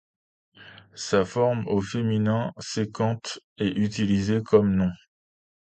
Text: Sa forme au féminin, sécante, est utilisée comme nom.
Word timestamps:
Sa 0.95 1.25
forme 1.25 1.67
au 1.67 1.79
féminin, 1.79 2.53
sécante, 2.57 3.37
est 3.59 3.77
utilisée 3.77 4.41
comme 4.41 4.73
nom. 4.75 4.89